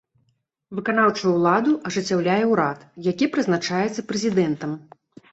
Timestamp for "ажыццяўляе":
1.89-2.37